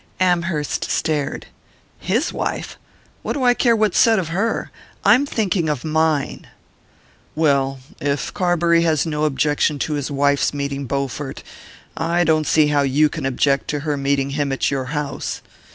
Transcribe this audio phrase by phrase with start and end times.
[0.19, 1.45] Amherst stared.
[1.99, 2.79] "His wife?
[3.21, 4.71] What do I care what's said of her?
[5.05, 6.47] I'm thinking of mine!"
[7.35, 11.43] "Well, if Carbury has no objection to his wife's meeting Bowfort,
[11.95, 15.43] I don't see how you can object to her meeting him at your house.